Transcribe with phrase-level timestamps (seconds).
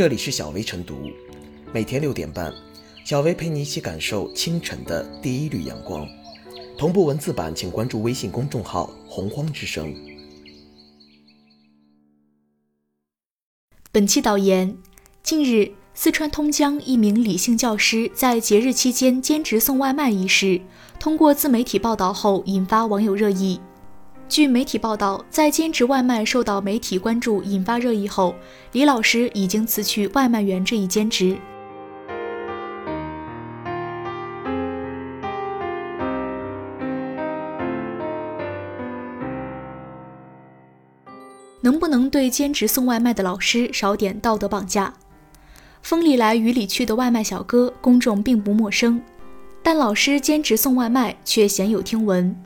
[0.00, 1.10] 这里是小薇晨读，
[1.74, 2.50] 每天六点半，
[3.04, 6.08] 小薇陪你一起感受清晨的第一缕阳光。
[6.78, 9.94] 同步文字版，请关注微信公众号“洪荒之声”。
[13.92, 14.74] 本期导言：
[15.22, 20.62] 近日，四川通江一名李姓教师在节日期间兼职送外卖一事，
[20.98, 23.60] 通过自媒体报道后引发网友热议。
[24.30, 28.32] 据媒体报道，在兼职外卖受到媒体关注、引发热议后，
[28.70, 31.36] 李老师已经辞去外卖员这一兼职。
[41.60, 44.94] 能不能对兼职送外卖的老师少点道德绑架？
[45.82, 49.02] 风里来雨里去的外卖小哥，公众并不陌生，
[49.60, 52.40] 但老师兼职送外卖却鲜有听闻。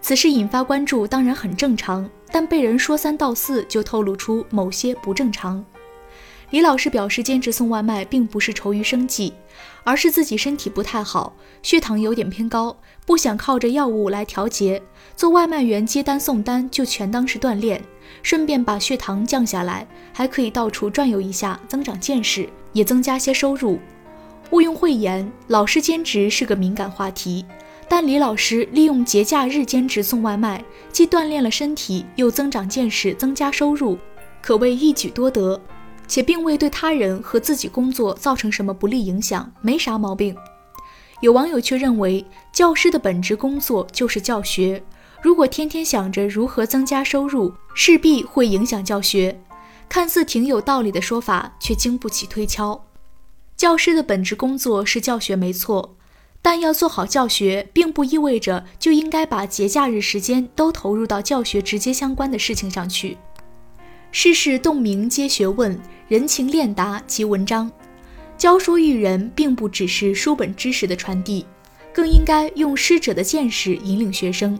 [0.00, 5.64] 此事引发关注当然很正常，但被人说三道四，就透露出某些不正常。
[6.50, 9.34] 李老师表示，兼职送外卖并不是愁于生计，
[9.84, 12.74] 而是自己身体不太好，血糖有点偏高，
[13.04, 14.80] 不想靠着药物来调节。
[15.14, 17.82] 做外卖员接单送单就全当是锻炼，
[18.22, 23.78] 顺便把血糖降下来，还可以到处转悠一下，增长见识，也增加些收入。
[24.50, 27.44] 毋庸讳言，老师兼职是个敏感话题，
[27.88, 33.98] 但李老师利用节假日兼职送外卖，既锻炼了身体，又增长见识，增加收入，
[34.42, 35.60] 可谓一举多得。
[36.06, 40.34] 且并未对他人和自己工作造成什么不利影响，没啥毛病。
[41.20, 44.82] 有网友却认为，教师的本职工作就是教学，
[45.20, 49.38] 如果天天想着如何增加收入，势必会影响教学。
[49.86, 52.86] 看似挺有道理的说法，却经不起推敲。
[53.54, 55.96] 教师的本职工作是教学，没错，
[56.40, 63.18] 但要做好教学，并不意味着就应该把节假日时间都投入到教学直接相关的事情上去。
[64.10, 65.78] 世事洞明皆学问，
[66.08, 67.70] 人情练达即文章。
[68.38, 71.44] 教书育人，并不只是书本知识的传递，
[71.92, 74.58] 更应该用师者的见识引领学生。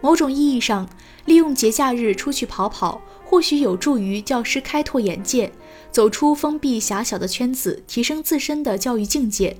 [0.00, 0.86] 某种意义上，
[1.24, 5.50] 利用节假日出去跑跑，或许有助于教师开拓眼界，
[5.90, 9.56] 走出封闭狭小的圈子，提升自身的教育境界。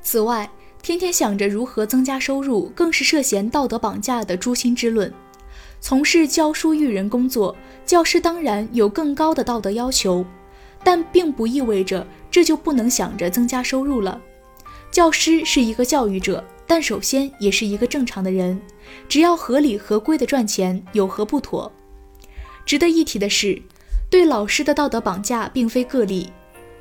[0.00, 0.48] 此外，
[0.82, 5.12] 天天想着如何增加收入，更是涉嫌道德绑架的诛心之论。
[5.80, 10.24] 从事教书育人工作，教师当然有更高的道德要求，
[10.82, 14.20] 但并不意味着这就不能想着增加收入了。
[14.90, 18.58] 教师是一个教育者，但首先也是一个正常的人，
[19.08, 21.70] 只要合理合规的赚钱，有何不妥？
[22.64, 23.60] 值得一提的是，
[24.10, 26.32] 对老师的道德绑架并非个例，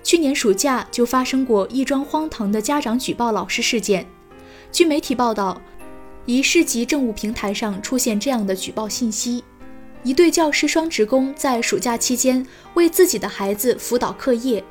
[0.04, 4.06] 去年暑假就发生过一桩荒唐的家长举报老师事件。
[4.72, 5.62] 据媒体报道。
[6.30, 9.42] 一市级政务平台上出现这样的举报信息：
[10.04, 14.62] 一对教师双职工在暑假期间为自己的孩子辅导课业，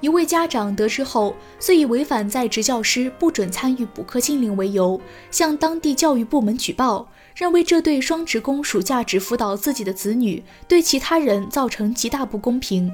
[0.00, 12.92] 一位家长得知后，遂以违反在职教师不准参与补课禁令为由，向当地教育部门举报，认为这对双职工暑假只辅导自己的子女，对其他人造成极大不公平。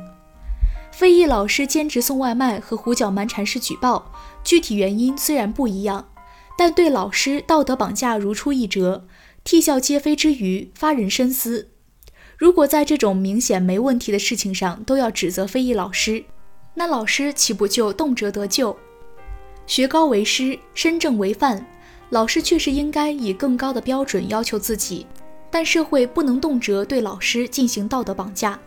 [0.90, 4.12] 非裔老师兼职送外卖和胡搅蛮缠式举报，
[4.44, 6.08] 具体原因虽然不一样。
[6.58, 9.06] 但对老师道德绑架如出一辙，
[9.44, 11.68] 啼笑皆非之余，发人深思。
[12.36, 16.22] 如果在这种明显没问题的事情上都要指责非议老师，
[16.74, 18.76] 那老师岂不就动辄得咎？
[19.66, 21.64] 学高为师，身正为范，
[22.10, 25.06] 老师确实应该以更高的标准要求自己，
[25.50, 28.58] 但社会不能动辄对老师进行道德绑架。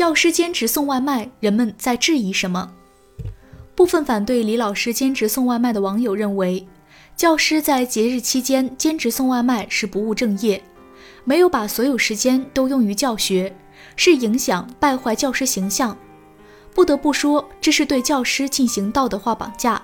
[0.00, 2.72] 教师兼职送外卖，人们在质疑什么？
[3.74, 6.66] 部分反对李老师兼职送外卖的网友认为，
[7.14, 10.64] 教师在节日期间兼职送外卖是不务正业，
[11.22, 13.54] 没有把所有时间都用于教学，
[13.94, 15.94] 是影响败坏教师形象。
[16.72, 19.82] 不得不说，这是对教师进行道德化绑架。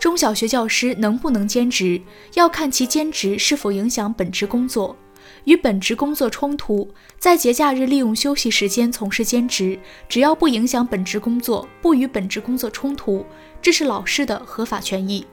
[0.00, 2.02] 中小学教师能不能兼职，
[2.34, 4.96] 要看其兼职是否影响本职工作。
[5.44, 6.88] 与本职工作冲突，
[7.18, 9.78] 在节假日利用休息时间从事兼职，
[10.08, 13.24] 只要不影响本职工作，不与本职工作冲突，
[13.60, 15.26] 这是老师的合法权益。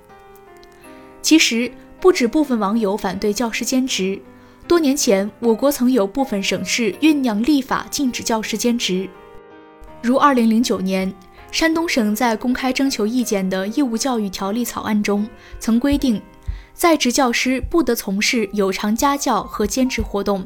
[1.21, 4.19] 其实，不止部分网友反对教师兼职，
[4.67, 9.09] 多年前我国曾有部分省市酝酿立法禁止教师兼职，
[10.01, 11.13] 如2009年，
[11.51, 15.27] 山东省在公开征求意见的义务教育条例草案中
[15.59, 16.21] 曾规定。
[16.73, 20.45] 在职教师不得从事有偿家教和兼职活动，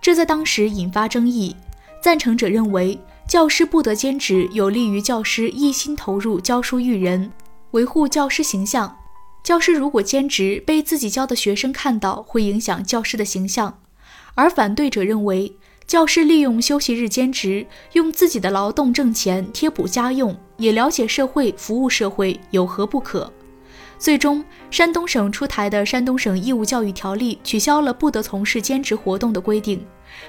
[0.00, 1.56] 这在当时引发争议。
[2.02, 7.32] 赞成者认为，教师不得兼职有利于教师一心投入教书育人，
[7.70, 8.94] 维护教师形象；
[9.42, 13.78] 教师如果兼职被自己教的学生看到，会影响教师的形象；
[14.34, 15.56] 而反对者认为，
[15.86, 23.32] 教师利用休息日兼职，用自己的劳动挣钱贴补家用，也了解社会、服务社会，有何不可？
[23.98, 29.84] 最终，山东省出台的《山东省义务教育条例》取消了不得从事兼职活动的规定，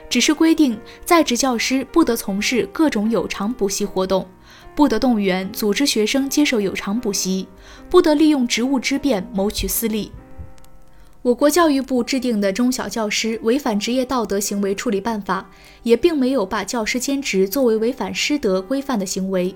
[0.09, 4.27] 只是规定在职教师不得从事各种有偿补习活动。
[4.75, 7.47] 不得动员组织学生接受有偿补习，
[7.89, 10.11] 不得利用职务之便谋取私利。
[11.21, 15.49] 我国教育部制定的中小教师违反职业道德行为处理办法，
[15.81, 19.55] 也并没有把教师兼职作为违反师德规范的行为，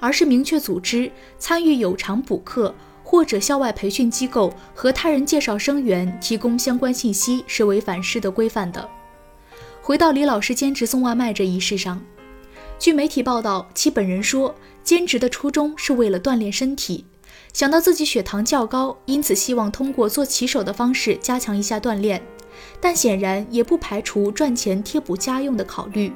[0.00, 2.74] 而是明确组织参与有偿补课
[3.04, 8.88] 或者校外培训机构和他人介绍生源提供相关信息是违反师德规范的。
[9.80, 12.02] 回到李老师兼职送外卖这一事上。
[12.78, 14.52] 据媒体报道，其本人说，
[14.82, 17.04] 兼职的初衷是为了锻炼身体，
[17.52, 22.20] 想到自己血糖较高，因此希望通过做骑手的方式加强一下锻炼。
[22.80, 26.12] 但显然也不排除赚钱贴补家用的考虑。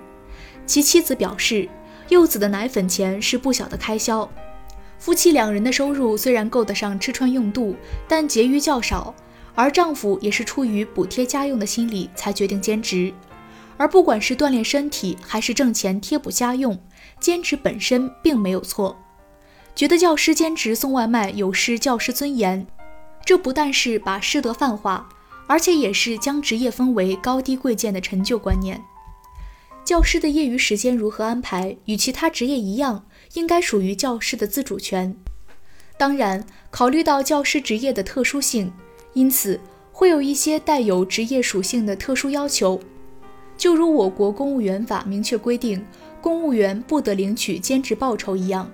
[0.67, 1.69] 其妻子表示，
[2.08, 4.29] 幼子的奶粉钱是不小的开销，
[4.99, 9.15] 夫妻两人的收入虽然够得上吃穿用度，但结余较少，
[9.55, 13.12] 而丈夫也是出于补贴家用的心理才决定兼职。
[13.77, 16.77] 而不管是锻炼身体，还是挣钱贴补家用，
[17.21, 18.97] 兼职本身并没有错。
[19.77, 22.67] 觉得教师兼职送外卖有失教师尊严，
[23.25, 25.09] 这不但是把师德泛化，
[25.47, 28.83] 而且也是将职业分为高低贵贱的陈旧观念。
[29.88, 35.17] 教师的业余时间如何安排，与其他职业一样，应该属于教师的自主权。
[35.96, 38.70] 当然，考虑到教师职业的特殊性，
[39.14, 39.58] 因此
[39.90, 42.79] 会有一些带有职业属性的特殊要求。
[43.56, 45.82] 就如我国公务员法明确规定，
[46.20, 48.70] 公务员不得领取兼职报酬一样，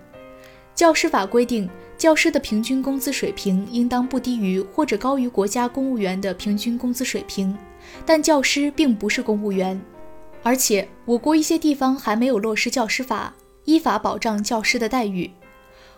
[0.75, 7.57] 教师法规定，教师的平均工资水平应当不低于或者高于国家公务员的平均工资水平。
[8.05, 9.81] 但教师并不是公务员，
[10.45, 15.31] 而且我国一些地方还没有落实教师法，依法保障教师的待遇。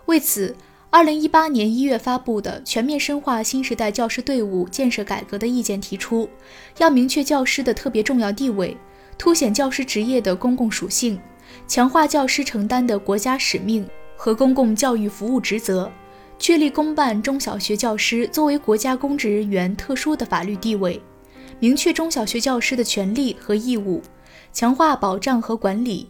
[0.07, 0.55] 为此，
[0.89, 6.29] 二零一八年一月发布的《全面深化新时代教师队伍建设改革的意见》提出，
[6.79, 8.77] 要明确教师的特别重要地位，
[9.19, 11.19] 凸显教师职业的公共属性，
[11.67, 13.85] 强化教师承担的国家使命
[14.17, 15.91] 和公共教育服务职责，
[16.39, 21.03] 确立公办中小学教师作为国家公职人员特殊的法律地位，
[21.59, 24.01] 明确中小学教师的权利和义务，
[24.57, 26.07] 强化保障和管理。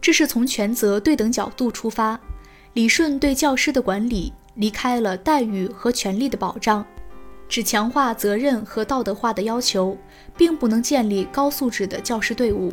[0.00, 2.18] 这是从权责对等角度出发。
[2.72, 6.82] 理顺对教师的管理离开了待遇和权利的保障，
[7.50, 9.94] 只强化责任和道德化的要求，
[10.38, 12.72] 并不能建立高素质的教师队伍。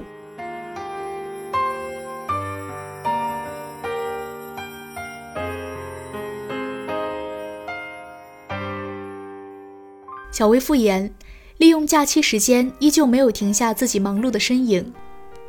[10.32, 11.14] 小薇复言，
[11.58, 14.94] 利用假期时间，依旧没有停下自己忙碌的身影，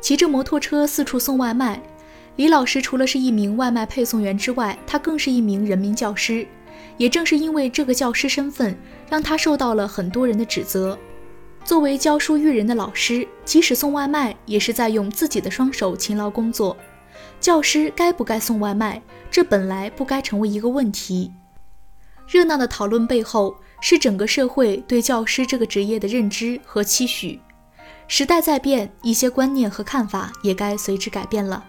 [0.01, 1.81] 骑着摩托车四处送外卖。
[2.35, 6.45] 李老师除了是一名外卖配送员之外，他更是一名人民教师。
[6.97, 8.75] 也正是因为这个教师身份，
[9.09, 10.97] 让他受到了很多人的指责。
[11.63, 16.75] 作为教书育人的老师，即使送外卖，也是在用自己的双手勤劳工作。
[17.39, 19.01] 教师该不该送外卖？
[19.29, 21.31] 这本来不该成为一个问题。
[22.27, 27.39] 热闹的讨论背后，是整个社会对教师这个职业的认知和期许。
[28.13, 31.63] 时代在变，一些观念和看法也该随之改变了。